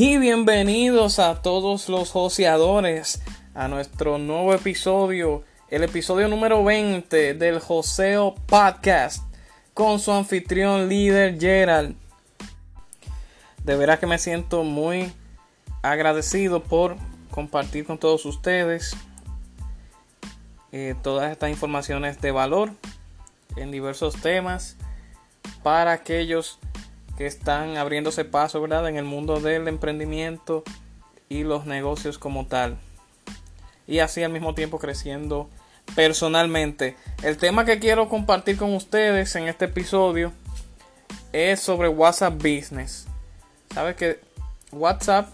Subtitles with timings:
[0.00, 3.20] Y bienvenidos a todos los joseadores
[3.52, 9.24] a nuestro nuevo episodio, el episodio número 20 del Joseo Podcast
[9.74, 11.96] con su anfitrión líder Gerald.
[13.64, 15.12] De verdad que me siento muy
[15.82, 16.94] agradecido por
[17.32, 18.96] compartir con todos ustedes
[20.70, 22.70] eh, todas estas informaciones de valor
[23.56, 24.76] en diversos temas
[25.64, 26.60] para aquellos
[27.18, 28.88] que están abriéndose paso, ¿verdad?
[28.88, 30.62] En el mundo del emprendimiento
[31.28, 32.78] y los negocios como tal.
[33.88, 35.50] Y así al mismo tiempo creciendo
[35.96, 36.96] personalmente.
[37.24, 40.32] El tema que quiero compartir con ustedes en este episodio
[41.32, 43.08] es sobre WhatsApp Business.
[43.74, 44.20] Sabes que
[44.70, 45.26] WhatsApp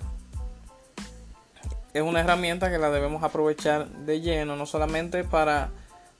[1.93, 5.69] es una herramienta que la debemos aprovechar de lleno, no solamente para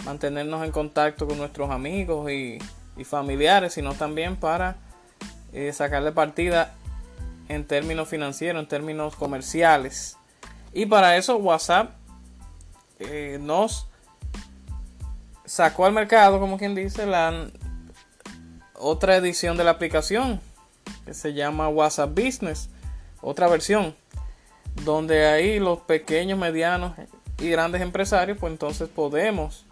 [0.05, 2.59] mantenernos en contacto con nuestros amigos y,
[2.99, 4.84] y familiares, sino también para
[5.55, 6.75] eh, sacarle partida
[7.49, 10.17] en términos financieros, en términos comerciales.
[10.73, 11.93] Y para eso WhatsApp
[12.99, 13.87] eh, nos
[15.45, 17.49] sacó al mercado, como quien dice, la
[18.75, 20.41] otra edición de la aplicación
[21.07, 22.69] que se llama WhatsApp Business,
[23.21, 23.95] otra versión,
[24.85, 26.95] donde ahí los pequeños, medianos
[27.39, 29.67] y grandes empresarios, pues entonces podemos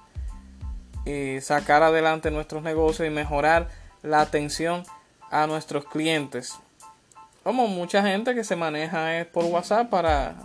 [1.07, 3.69] eh, sacar adelante nuestros negocios y mejorar
[4.03, 4.85] la atención
[5.33, 6.59] a nuestros clientes.
[7.43, 10.37] Como mucha gente que se maneja por WhatsApp para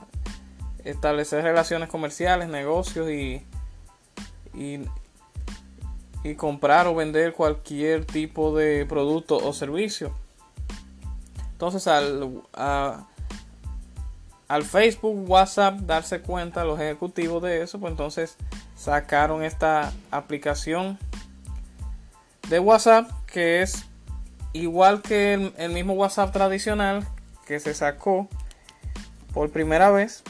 [0.83, 3.45] establecer relaciones comerciales, negocios y,
[4.53, 4.85] y,
[6.35, 10.13] comprar o vender cualquier tipo de producto o servicio.
[11.51, 12.41] Entonces al,
[14.47, 18.37] al Facebook, WhatsApp darse cuenta los ejecutivos de eso, pues entonces
[18.75, 20.97] sacaron esta aplicación
[22.49, 23.85] de WhatsApp que es
[24.53, 27.07] igual que el, mismo WhatsApp tradicional
[27.45, 28.27] que se sacó
[29.33, 30.23] por primera vez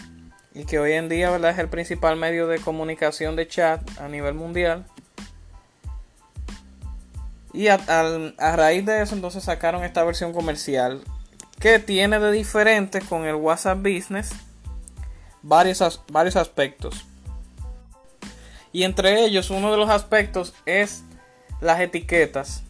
[0.54, 1.52] y que hoy en día ¿verdad?
[1.52, 4.86] es el principal medio de comunicación de chat a nivel mundial.
[7.54, 7.78] Y a,
[8.38, 11.02] raíz de eso entonces sacaron esta versión comercial
[11.60, 14.32] que tiene de diferente con el WhatsApp Business
[15.42, 17.06] varios, varios aspectos.
[18.72, 21.04] Y entre ellos uno de los aspectos es
[21.62, 22.64] las etiquetas.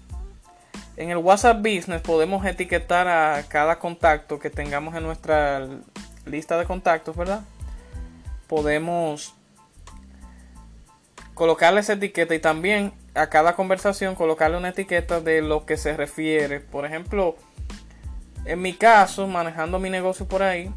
[0.97, 5.67] En el WhatsApp Business podemos etiquetar a cada contacto que tengamos en nuestra
[6.25, 7.41] lista de contactos, ¿verdad?
[8.47, 9.35] Podemos
[11.35, 15.95] colocarle esa etiqueta y también a cada conversación colocarle una etiqueta de lo que se
[15.95, 16.61] refiere.
[16.61, 17.35] Por ejemplo,
[18.45, 20.71] en mi caso, manejando mi negocio por ahí,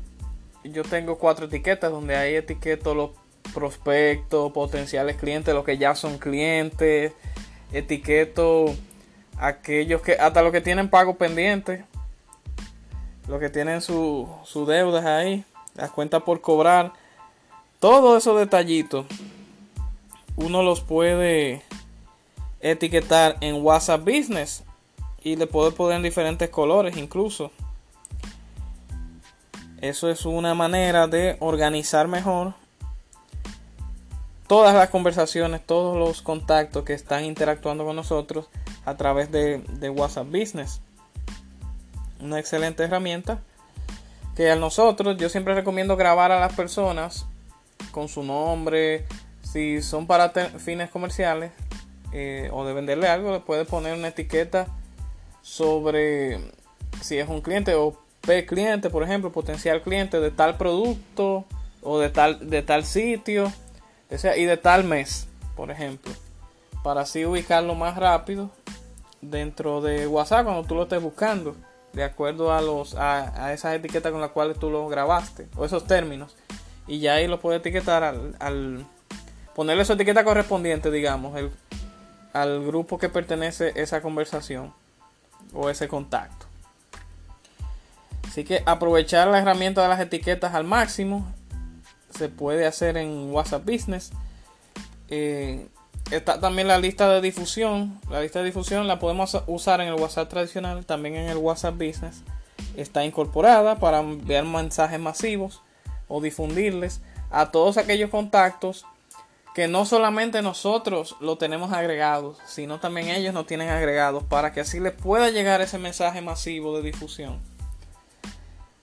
[0.65, 3.13] yo tengo cuatro etiquetas donde ahí etiqueto los
[3.55, 7.15] prospectos, potenciales clientes, los que ya son clientes,
[7.73, 8.75] etiqueto
[9.41, 11.85] aquellos que, hasta los que tienen pago pendiente,
[13.27, 15.45] los que tienen sus su deudas ahí,
[15.75, 16.93] las cuentas por cobrar,
[17.79, 19.07] todos esos detallitos,
[20.37, 21.63] uno los puede
[22.61, 24.63] etiquetar en WhatsApp Business
[25.23, 27.51] y le puede poner en diferentes colores incluso.
[29.81, 32.55] Eso es una manera de organizar mejor
[34.51, 38.49] todas las conversaciones, todos los contactos que están interactuando con nosotros
[38.85, 39.63] a través de,
[39.95, 40.81] WhatsApp Business.
[42.19, 43.39] Una excelente herramienta
[44.35, 47.27] que a nosotros yo siempre recomiendo grabar a las personas
[47.93, 49.07] con su nombre.
[49.41, 51.53] Si son para fines comerciales
[52.13, 54.67] eh, o de venderle algo, le puede poner una etiqueta
[55.43, 56.41] sobre
[57.01, 61.45] si es un cliente o P cliente, por ejemplo, potencial cliente de tal producto
[61.83, 63.53] o de tal, de tal sitio
[64.11, 66.13] y de tal mes, por ejemplo,
[66.83, 68.51] para así ubicarlo más rápido
[69.21, 71.55] dentro de WhatsApp cuando tú lo estés buscando,
[71.93, 75.87] de acuerdo a los a, esas etiquetas con las cuales tú lo grabaste o esos
[75.87, 76.37] términos,
[76.87, 78.85] y ya ahí lo puedes etiquetar al, al
[79.55, 81.51] ponerle su etiqueta correspondiente, digamos, el,
[82.33, 84.73] al grupo que pertenece esa conversación
[85.53, 86.47] o ese contacto.
[88.27, 91.33] Así que aprovechar la herramienta de las etiquetas al máximo
[92.11, 94.11] se puede hacer en WhatsApp Business.
[95.09, 95.67] Eh,
[96.11, 98.01] está también la lista de difusión.
[98.11, 101.75] La lista de difusión la podemos usar en el WhatsApp tradicional, también en el WhatsApp
[101.75, 102.23] Business.
[102.77, 105.63] Está incorporada para enviar mensajes masivos
[106.09, 108.85] o difundirles a todos aquellos contactos
[109.55, 114.61] que no solamente nosotros lo tenemos agregados, sino también ellos nos tienen agregados para que
[114.61, 117.41] así les pueda llegar ese mensaje masivo de difusión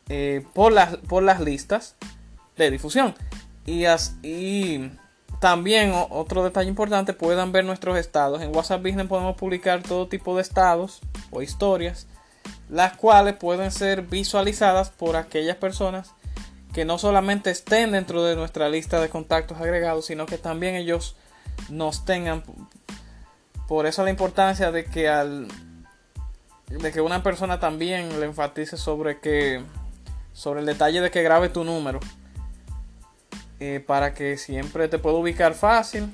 [0.10, 1.96] eh, por, las, por las listas
[2.58, 3.16] de difusión.
[3.66, 3.86] Y,
[4.24, 4.92] y
[5.40, 8.42] también otro detalle importante, puedan ver nuestros estados.
[8.42, 12.08] En WhatsApp Business podemos publicar todo tipo de estados o historias,
[12.70, 16.12] las cuales pueden ser visualizadas por aquellas personas
[16.74, 21.16] que no solamente estén dentro de nuestra lista de contactos agregados, sino que también ellos
[21.70, 22.44] nos tengan.
[23.68, 25.48] Por eso la importancia de que al
[26.68, 29.64] de que una persona también le enfatice sobre que
[30.34, 32.00] sobre el detalle de que grabe tu número
[33.60, 36.12] eh, para que siempre te pueda ubicar fácil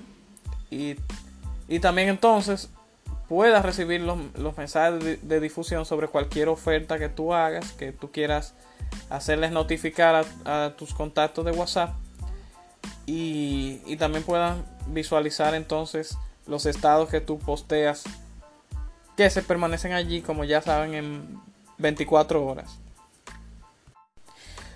[0.69, 0.95] y,
[1.81, 2.69] también entonces
[3.27, 4.17] puedas recibir los,
[4.57, 8.53] mensajes de, difusión sobre cualquier oferta que tú hagas, que tú quieras
[9.09, 11.95] hacerles notificar a, tus contactos de WhatsApp
[13.07, 18.03] y, y también puedan visualizar entonces los estados que tú posteas
[19.17, 21.39] que se permanecen allí como ya saben en
[21.77, 22.82] 24 horas.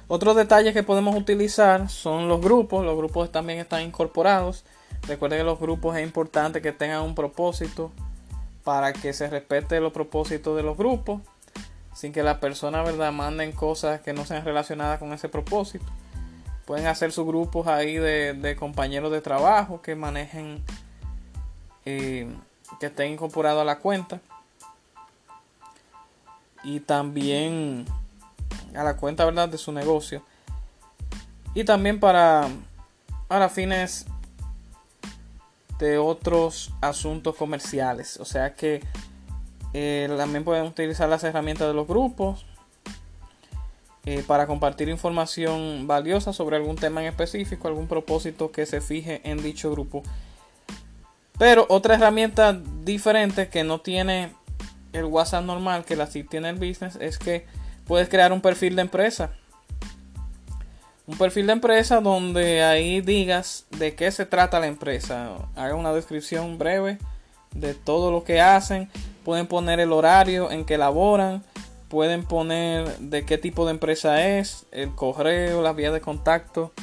[0.10, 2.86] Otros detalles que podemos utilizar son los grupos.
[2.86, 4.64] Los grupos también están incorporados.
[5.06, 7.92] Recuerden que los grupos es importante que tengan un propósito
[8.64, 11.22] para que se respete los propósitos de los grupos.
[11.94, 13.12] Sin que las personas ¿verdad?
[13.12, 15.86] manden cosas que no sean relacionadas con ese propósito.
[16.66, 20.64] Pueden hacer sus grupos ahí de, compañeros de trabajo que manejen,
[21.86, 22.30] eh,
[22.80, 24.22] que estén incorporados a la cuenta.
[26.64, 27.86] Y también
[28.76, 30.24] a la cuenta verdad de su negocio.
[31.54, 32.50] Y también para
[33.28, 34.06] para fines
[35.80, 38.18] de otros asuntos comerciales.
[38.18, 38.82] O sea que
[39.74, 42.46] eh, también pueden utilizar las herramientas de los grupos
[44.06, 49.22] eh, para compartir información valiosa sobre algún tema en específico algún propósito que se fije
[49.24, 50.04] en dicho grupo.
[51.38, 54.34] Pero otra herramienta diferente que no tiene
[54.94, 57.46] el WhatsApp normal que la sí tiene el business es que
[57.88, 59.32] puedes crear un perfil de empresa.
[61.08, 65.38] Un perfil de empresa donde ahí digas de qué se trata la empresa.
[65.56, 66.98] Haga una descripción breve
[67.54, 68.90] de todo lo que hacen.
[69.24, 71.44] Pueden poner el horario en que laboran.
[71.88, 76.74] Pueden poner de qué tipo de empresa es, el correo, las vías de contacto.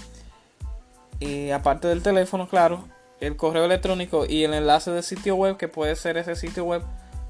[1.20, 2.84] Y aparte del teléfono, claro,
[3.20, 6.82] el correo electrónico y el enlace de sitio web, que puede ser ese sitio web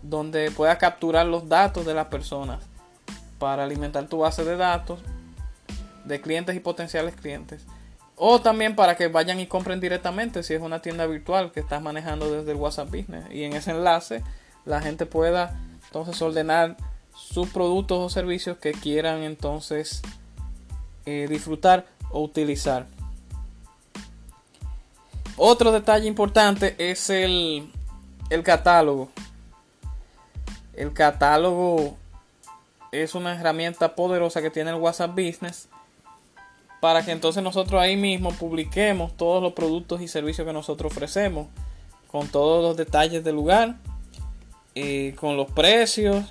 [0.03, 2.61] donde pueda capturar los datos de las personas
[3.45, 5.01] para alimentar tu base de datos
[6.07, 7.63] de clientes y potenciales clientes.
[8.17, 11.83] O también para que vayan y compren directamente si es una tienda virtual que estás
[11.83, 13.27] manejando desde el WhatsApp Business.
[13.31, 14.23] Y en ese enlace
[14.65, 16.79] la gente pueda entonces ordenar
[17.15, 20.01] sus productos o servicios que quieran entonces
[21.05, 22.87] eh, disfrutar o utilizar.
[25.37, 27.71] Otro detalle importante es el,
[28.31, 29.11] el catálogo.
[30.73, 31.99] El catálogo
[33.03, 35.69] es una herramienta poderosa que tiene el WhatsApp Business
[36.81, 41.47] para que entonces nosotros ahí mismo publiquemos todos los productos y servicios que nosotros ofrecemos
[42.09, 43.77] con todos los detalles del lugar,
[44.75, 46.25] eh, con los precios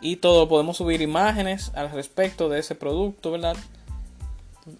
[0.00, 0.48] y todo.
[0.48, 3.56] Podemos subir imágenes al respecto de ese producto, ¿verdad?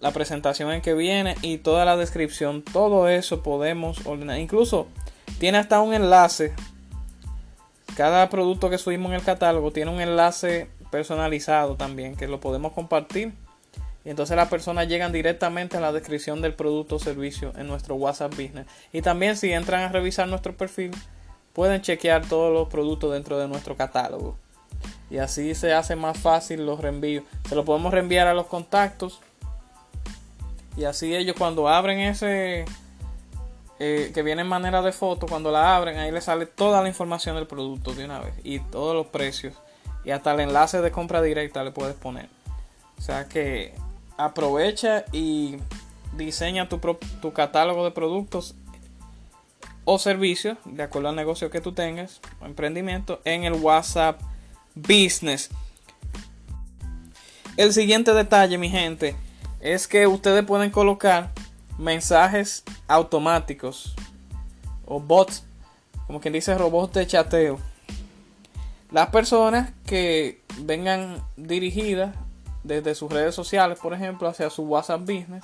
[0.01, 4.39] La presentación en que viene y toda la descripción, todo eso podemos ordenar.
[4.39, 4.87] Incluso
[5.37, 6.53] tiene hasta un enlace
[7.95, 12.73] cada producto que subimos en el catálogo tiene un enlace personalizado también que lo podemos
[12.73, 13.33] compartir.
[14.03, 17.95] Y entonces las personas llegan directamente a la descripción del producto o servicio en nuestro
[17.95, 18.67] WhatsApp Business.
[18.93, 20.91] Y también si entran a revisar nuestro perfil,
[21.53, 24.37] pueden chequear todos los productos dentro de nuestro catálogo.
[25.09, 27.23] Y así se hace más fácil los reenvíos.
[27.49, 29.21] Se lo podemos reenviar a los contactos.
[30.77, 32.65] Y así ellos cuando abren ese
[33.79, 36.87] eh, que viene en manera de foto, cuando la abren, ahí le sale toda la
[36.87, 39.53] información del producto de una vez y todos los precios
[40.05, 42.29] y hasta el enlace de compra directa le puedes poner.
[42.97, 43.73] O sea que
[44.17, 45.57] aprovecha y
[46.15, 46.79] diseña tu,
[47.21, 48.55] tu catálogo de productos
[49.83, 54.21] o servicios, de acuerdo al negocio que tú tengas, o emprendimiento, en el WhatsApp
[54.75, 55.49] Business.
[57.57, 59.15] El siguiente detalle, mi gente,
[59.59, 61.31] es que ustedes pueden colocar
[61.77, 63.95] mensajes automáticos
[64.85, 65.45] o bots,
[66.07, 67.59] como quien dice robots de chateo.
[68.91, 72.15] Las personas que vengan dirigidas
[72.63, 75.43] desde sus redes sociales, por ejemplo, hacia su WhatsApp Business,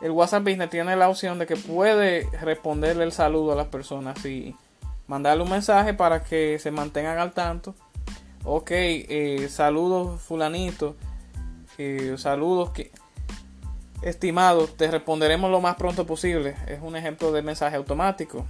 [0.00, 4.24] el WhatsApp Business tiene la opción de que puede responderle el saludo a las personas
[4.24, 4.54] y
[5.06, 7.74] mandarle un mensaje para que se mantengan al tanto.
[8.44, 10.96] Ok, eh, saludos fulanito,
[11.76, 12.92] eh, saludos que
[14.08, 16.56] estimado, te responderemos lo más pronto posible.
[16.66, 18.46] Es un ejemplo de mensaje automático.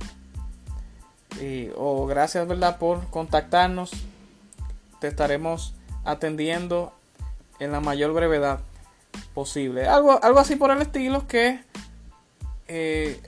[1.76, 3.90] o gracias, ¿verdad?, por contactarnos.
[5.00, 5.74] Te estaremos
[6.04, 6.92] atendiendo
[7.58, 8.60] en la mayor brevedad
[9.34, 9.86] posible.
[9.86, 11.60] Algo, algo así por el estilo que
[12.66, 13.20] eh,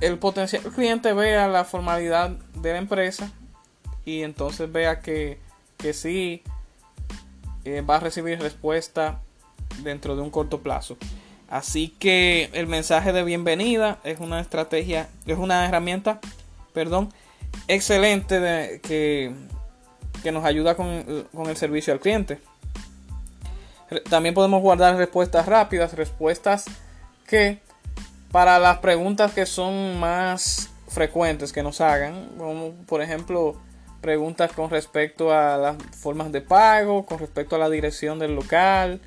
[0.00, 3.30] el potencial cliente vea la formalidad de la empresa
[4.04, 5.38] y entonces vea que,
[5.76, 6.42] que sí
[7.64, 9.20] eh, va a recibir respuesta
[9.82, 10.96] dentro de un corto plazo.
[11.50, 16.20] Así que el mensaje de bienvenida es una estrategia, es una herramienta,
[16.72, 17.12] perdón,
[17.66, 19.34] excelente que,
[20.22, 22.38] que, nos ayuda con, con el servicio al cliente.
[24.08, 26.66] También podemos guardar respuestas rápidas, respuestas
[27.26, 27.58] que
[28.30, 33.56] para las preguntas que son más frecuentes que nos hagan, como por ejemplo
[34.00, 39.00] preguntas con respecto a las formas de pago, con respecto a la dirección del local,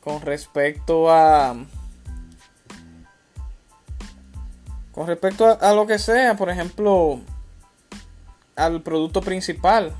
[0.00, 1.56] con respecto a
[4.98, 7.20] Con respecto a, lo que sea, por ejemplo,
[8.56, 9.92] al producto principal.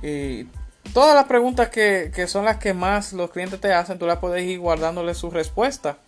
[0.00, 0.44] Y
[0.94, 4.44] todas las preguntas que, son las que más los clientes te hacen, tú las puedes
[4.44, 5.98] ir guardándole su respuesta.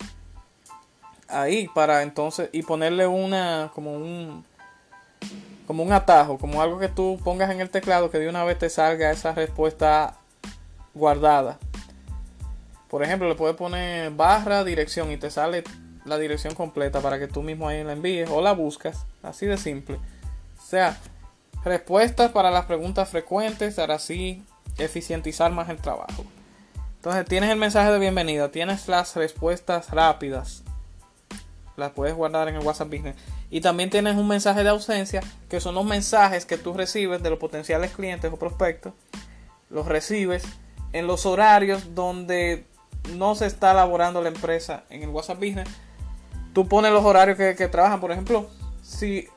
[1.27, 4.45] Ahí, para entonces, y ponerle una, como un,
[5.67, 8.57] como un atajo, como algo que tú pongas en el teclado que de una vez
[8.57, 10.15] te salga esa respuesta
[10.93, 11.59] guardada.
[12.87, 15.65] Por ejemplo, le puedes poner barra dirección y te sale
[16.05, 19.05] la dirección completa para que tú mismo ahí la envíes o la buscas.
[19.21, 19.95] Así de simple.
[19.95, 20.97] O sea,
[21.63, 24.43] respuestas para las preguntas frecuentes para así
[24.77, 26.25] eficientizar más el trabajo.
[26.95, 30.63] Entonces tienes el mensaje de bienvenida, tienes las respuestas rápidas.
[31.75, 33.15] Las puedes guardar en el WhatsApp Business.
[33.49, 37.29] Y también tienes un mensaje de ausencia, que son los mensajes que tú recibes de
[37.29, 38.93] los potenciales clientes o prospectos.
[39.69, 40.43] Los recibes
[40.91, 42.65] en los horarios donde
[43.15, 45.67] no se está elaborando la empresa en el WhatsApp Business
[46.53, 47.99] tú pones los horarios que, trabajan.
[47.99, 48.47] Por ejemplo,
[48.81, 49.27] si,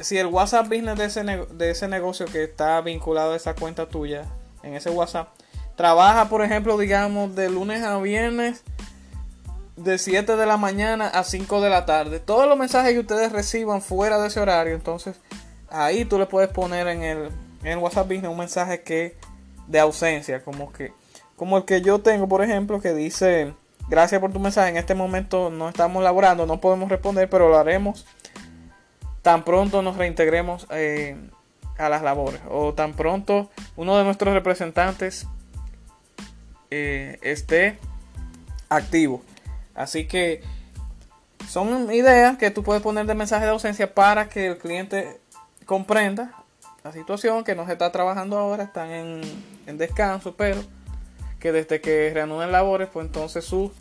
[0.00, 3.88] si el WhatsApp Business de ese, de ese negocio que está vinculado a esa cuenta
[3.88, 4.24] tuya,
[4.62, 5.28] en ese WhatsApp,
[5.76, 8.62] trabaja, por ejemplo, digamos, de lunes a viernes,
[9.76, 12.20] de 7 de la mañana a 5 de la tarde.
[12.20, 15.16] Todos los mensajes que ustedes reciban fuera de ese horario, entonces
[15.68, 17.30] ahí tú le puedes poner en el,
[17.64, 19.16] en WhatsApp Business un mensaje que
[19.66, 20.92] de ausencia, como que
[21.36, 23.52] como el que yo tengo, por ejemplo, que dice
[23.88, 24.70] Gracias por tu mensaje.
[24.70, 28.06] En este momento no estamos laborando, no podemos responder, pero lo haremos
[29.22, 31.16] tan pronto nos reintegremos eh,
[31.78, 35.26] a las labores o tan pronto uno de nuestros representantes
[36.70, 37.78] eh, esté
[38.68, 39.22] activo.
[39.74, 40.42] Así que
[41.48, 45.20] son ideas que tú puedes poner de mensaje de ausencia para que el cliente
[45.66, 46.34] comprenda
[46.84, 49.20] la situación que no se está trabajando ahora, están en,
[49.66, 50.62] en descanso, pero
[51.42, 53.72] que desde que reanuden labores, pues entonces su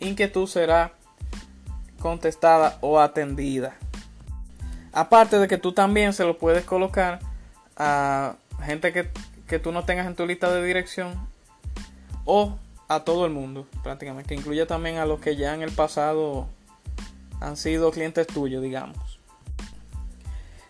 [0.00, 0.92] inquietud será
[1.98, 3.74] contestada o atendida.
[4.92, 7.20] Aparte de que tú también se lo puedes colocar
[7.74, 9.08] a gente que,
[9.48, 11.14] que tú no tengas en tu lista de dirección
[12.26, 15.72] o a todo el mundo prácticamente, que incluye también a los que ya en el
[15.72, 16.48] pasado
[17.40, 19.18] han sido clientes tuyos, digamos.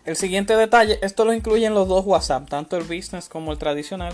[0.05, 4.13] El siguiente detalle, esto lo incluyen los dos WhatsApp, tanto el business como el tradicional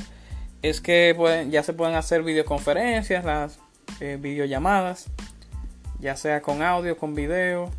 [0.63, 3.59] es que ya se pueden hacer videoconferencias, las
[4.01, 5.07] eh, videollamadas,
[6.01, 7.71] ya sea con audio, con video,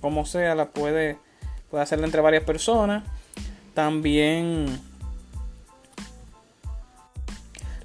[0.00, 1.18] como sea, la puede,
[1.70, 3.04] puede hacerla entre varias personas.
[3.74, 4.80] También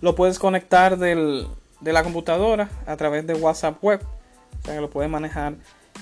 [0.01, 1.47] lo puedes conectar del,
[1.81, 4.01] de la computadora a través de WhatsApp web.
[4.61, 5.55] O sea que lo puedes manejar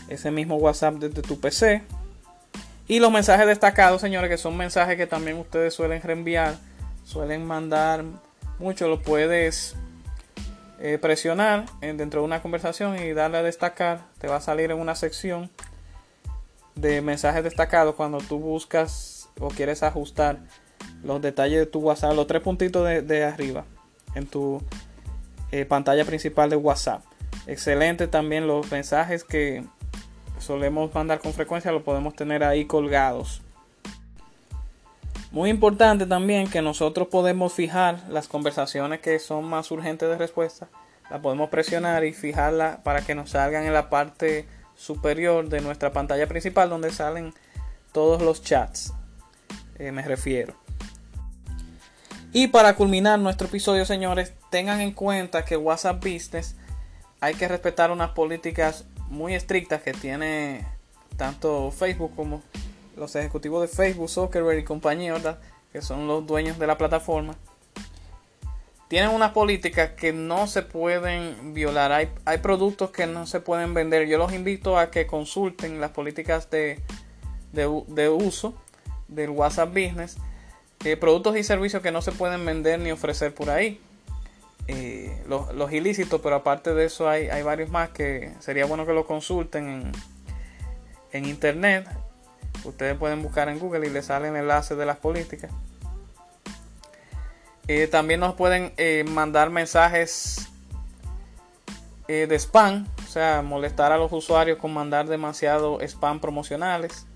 [0.08, 1.84] ese mismo WhatsApp desde tu PC.
[2.88, 6.56] Y los mensajes destacados, señores, que son mensajes que también ustedes suelen reenviar,
[7.06, 8.04] suelen mandar
[8.60, 9.76] mucho, lo puedes
[10.80, 14.02] eh, presionar dentro de una conversación y darle a destacar.
[14.18, 15.50] Te va a salir en una sección
[16.76, 20.40] de mensajes destacados cuando tú buscas o quieres ajustar
[21.04, 23.66] los detalles de tu WhatsApp, los tres puntitos de, arriba
[24.16, 24.62] en tu
[25.52, 27.04] eh, pantalla principal de WhatsApp.
[27.48, 29.64] Excelente también los mensajes que
[30.40, 33.42] solemos mandar con frecuencia, los podemos tener ahí colgados.
[35.36, 40.70] Muy importante también que nosotros podemos fijar las conversaciones que son más urgentes de respuesta.
[41.12, 45.92] La podemos presionar y fijarla para que nos salgan en la parte superior de nuestra
[45.92, 47.34] pantalla principal donde salen
[47.92, 48.94] todos los chats.
[49.78, 50.54] Eh, me refiero.
[52.32, 56.56] Y para culminar nuestro episodio, señores, tengan en cuenta que WhatsApp Business
[57.20, 60.66] hay que respetar unas políticas muy estrictas que tiene
[61.18, 62.42] tanto Facebook como
[62.96, 65.16] los ejecutivos de Facebook, Zuckerberg y compañía,
[65.72, 67.36] que son los dueños de la plataforma.
[68.88, 71.92] Tienen unas políticas que no se pueden violar.
[71.92, 74.08] Hay, hay productos que no se pueden vender.
[74.08, 76.80] Yo los invito a que consulten las políticas de,
[77.52, 78.54] de, uso
[79.08, 80.18] del WhatsApp Business.
[80.84, 83.82] Eh, productos y servicios que no se pueden vender ni ofrecer por ahí.
[84.68, 88.94] Eh, los, ilícitos, pero aparte de eso hay, hay, varios más que sería bueno que
[88.94, 89.92] lo consulten en,
[91.12, 91.88] en internet.
[92.64, 95.52] Ustedes pueden buscar en Google y les salen enlaces de las políticas.
[97.68, 100.50] Eh, también nos pueden eh, mandar mensajes
[102.08, 107.08] de spam, o sea, molestar a los usuarios con mandar demasiado spam promocionales.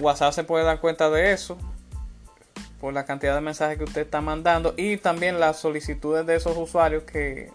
[0.00, 1.56] WhatsApp se puede dar cuenta de eso
[2.80, 6.56] por la cantidad de mensajes que usted está mandando y también las solicitudes de esos
[6.56, 7.52] usuarios que,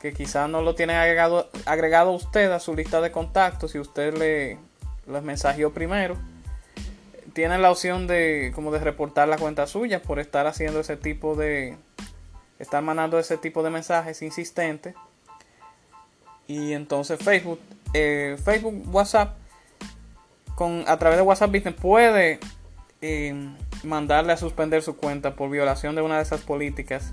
[0.00, 4.16] que quizás no lo tienen agregado, agregado usted a su lista de contactos si usted
[4.16, 4.58] le
[5.06, 6.16] los mensajeó primero.
[7.32, 11.36] Tiene la opción de como de reportar la cuenta suya por estar haciendo ese tipo
[11.36, 11.76] de
[12.58, 14.94] estar mandando ese tipo de mensajes insistentes.
[16.46, 17.60] Y entonces Facebook,
[17.92, 19.36] eh, Facebook, WhatsApp,
[20.54, 22.38] con, a través de WhatsApp Business puede
[23.02, 23.34] eh,
[23.82, 27.12] mandarle a suspender su cuenta por violación de una de esas políticas.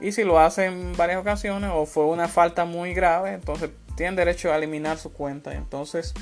[0.00, 4.16] Y si lo hace en varias ocasiones o fue una falta muy grave, entonces tiene
[4.16, 5.54] derecho a eliminar su cuenta.
[5.54, 6.12] Entonces,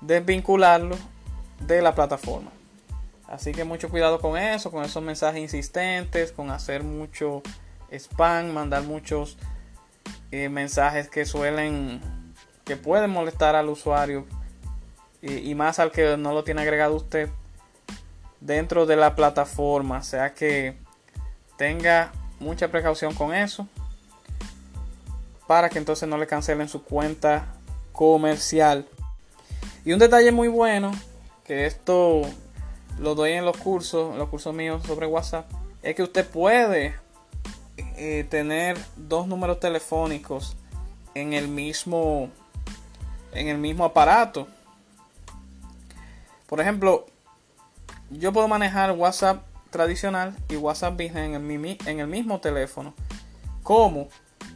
[0.00, 0.96] desvincularlo
[1.66, 2.50] de la plataforma.
[3.28, 7.42] Así que mucho cuidado con eso, con esos mensajes insistentes, con hacer mucho
[7.90, 9.38] spam, mandar muchos
[10.30, 12.00] eh, mensajes que suelen,
[12.64, 14.26] que pueden molestar al usuario
[15.22, 17.30] y, y, más al que no lo tiene agregado usted
[18.40, 19.98] dentro de la plataforma.
[19.98, 20.76] O sea que
[21.56, 23.66] tenga mucha precaución con eso.
[25.46, 27.46] Para que entonces no le cancelen su cuenta
[27.92, 28.86] comercial.
[29.84, 30.92] Y un detalle muy bueno,
[31.44, 32.22] que esto
[32.98, 35.50] lo doy en los cursos, en los cursos míos sobre WhatsApp,
[35.82, 36.94] es que usted puede
[37.96, 40.56] eh, tener dos números telefónicos
[41.14, 42.30] en el mismo
[43.32, 44.46] en el mismo aparato.
[46.46, 47.06] Por ejemplo,
[48.10, 51.34] yo puedo manejar WhatsApp tradicional y WhatsApp Business
[51.86, 52.94] en el, mismo teléfono.
[53.64, 54.08] ¿Cómo?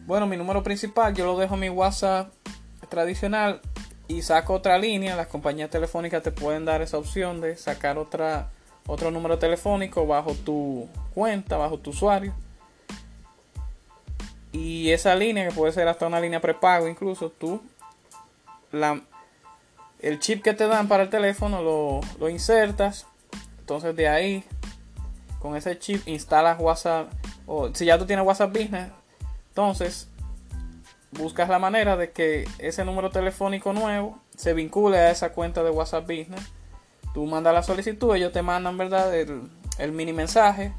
[0.06, 2.32] Bueno, mi número principal yo lo dejo en mi WhatsApp
[2.88, 3.60] tradicional
[4.06, 5.16] y saco otra línea.
[5.16, 8.50] Las compañías telefónicas te pueden dar esa opción de sacar otra,
[8.86, 12.32] otro número telefónico bajo tu cuenta, bajo tu usuario.
[14.52, 17.60] Y esa línea, que puede ser hasta una línea prepago, incluso tú,
[18.70, 19.00] la,
[20.00, 23.06] el chip que te dan para el teléfono lo, lo insertas
[23.66, 24.44] entonces de ahí,
[25.40, 27.10] con ese chip instalas WhatsApp.
[27.46, 28.88] O si ya tú tienes WhatsApp Business,
[29.48, 30.08] entonces
[31.12, 35.70] buscas la manera de que ese número telefónico nuevo se vincule a esa cuenta de
[35.70, 36.42] WhatsApp Business.
[37.14, 39.14] Tú mandas la solicitud, ellos te mandan, ¿verdad?
[39.14, 40.72] El, mini mensaje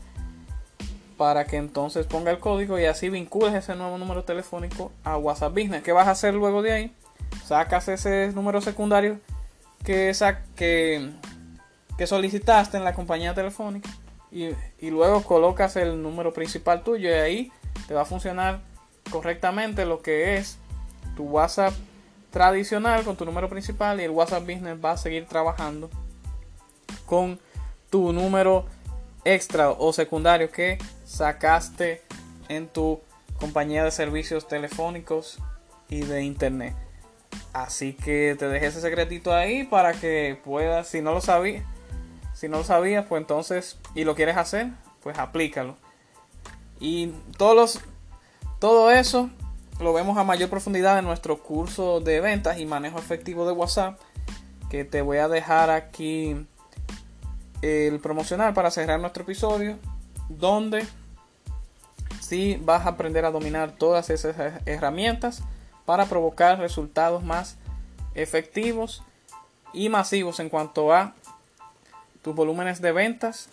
[1.17, 5.53] para que entonces ponga el código y así vincules ese nuevo número telefónico a WhatsApp
[5.53, 5.81] Business.
[5.81, 6.95] ¿Qué vas a hacer luego de ahí?
[7.45, 9.19] Sacas ese número secundario
[9.83, 10.13] que
[12.05, 13.89] solicitaste en la compañía telefónica
[14.31, 17.51] y, luego colocas el número principal tuyo y ahí
[17.87, 18.61] te va a funcionar
[19.11, 20.57] correctamente lo que es
[21.15, 21.73] tu WhatsApp
[22.31, 25.89] tradicional con tu número principal y el WhatsApp Business va a seguir trabajando
[27.05, 27.39] con
[27.89, 28.65] tu número
[29.23, 32.01] extra o secundario que sacaste
[32.49, 32.99] en tu
[33.39, 35.37] compañía de servicios telefónicos
[35.89, 36.75] y de internet.
[37.53, 41.63] Así que te dejé ese secretito ahí para que puedas, si no lo sabías,
[42.37, 44.67] si no lo sabías, pues entonces, y lo quieres hacer,
[45.01, 45.75] pues aplícalo.
[46.79, 47.79] Y todos los,
[48.59, 49.31] todo eso
[49.79, 53.99] lo vemos a mayor profundidad en nuestro curso de ventas y manejo efectivo de WhatsApp,
[54.69, 56.45] que te voy a dejar aquí
[57.63, 59.79] el promocional para cerrar nuestro episodio,
[60.29, 60.85] donde
[62.19, 64.35] sí vas a aprender a dominar todas esas
[64.67, 65.41] herramientas
[65.85, 67.57] para provocar resultados más
[68.13, 69.01] efectivos
[69.73, 71.15] y masivos en cuanto a
[72.27, 73.47] tus volúmenes de ventas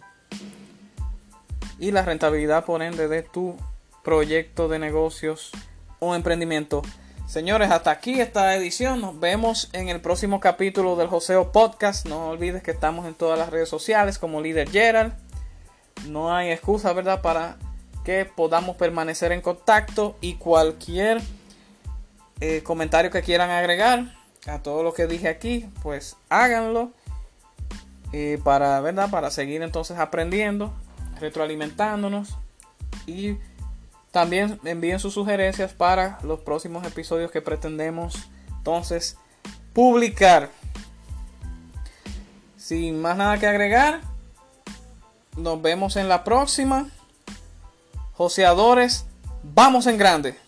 [1.79, 3.57] y la rentabilidad por ende de tu
[4.03, 5.53] proyecto de negocios
[6.01, 6.83] o emprendimiento.
[7.29, 9.01] Señores, hasta aquí esta edición.
[9.01, 12.09] Nos vemos en el próximo capítulo del Joseo Podcast.
[12.09, 15.13] No olvides que estamos en todas las redes sociales como Líder Gerald.
[16.09, 17.59] No hay excusa, ¿verdad?, para
[18.05, 21.23] que podamos permanecer en contacto y cualquier
[22.41, 24.17] eh, comentario que quieran agregar
[24.49, 26.91] a todo lo que dije aquí, pues háganlo
[28.17, 29.11] eh, para, ¿verdad?
[29.11, 30.73] Para seguir entonces aprendiendo,
[31.19, 32.37] retroalimentándonos
[33.09, 33.39] y
[34.13, 39.19] también envíen sus sugerencias para los próximos episodios que pretendemos entonces
[39.73, 40.49] publicar.
[42.57, 44.01] Sin más nada que agregar,
[45.37, 46.87] nos vemos en la próxima.
[48.13, 49.07] Joseadores,
[49.43, 50.44] vamos en grande.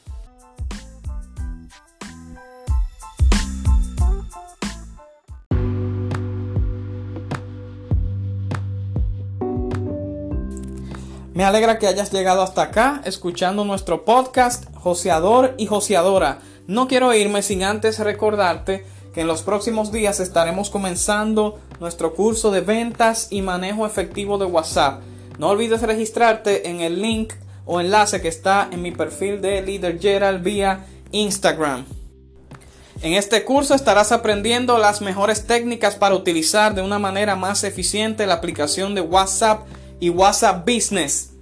[11.37, 16.38] Me alegra que hayas llegado hasta acá escuchando nuestro podcast Joseador y Joseadora.
[16.66, 22.51] No quiero irme sin antes recordarte que en los próximos días estaremos comenzando nuestro curso
[22.53, 25.03] de ventas y manejo efectivo de WhatsApp.
[25.38, 27.35] No olvides registrarte en el link
[27.66, 31.85] o enlace que está en mi perfil de Leader Gerald vía Instagram.
[33.03, 38.27] En este curso estarás aprendiendo las mejores técnicas para utilizar de una manera más eficiente
[38.27, 39.66] la aplicación de WhatsApp
[40.00, 41.32] y WhatsApp Business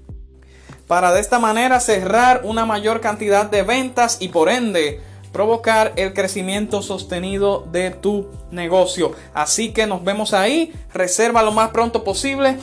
[0.87, 5.01] para de esta manera cerrar una mayor cantidad de ventas y por ende
[5.33, 9.13] provocar el crecimiento sostenido de tu negocio.
[9.33, 12.59] Así que nos vemos ahí, reserva lo más pronto posible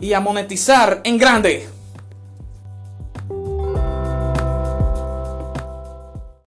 [0.00, 1.66] y a monetizar en grande.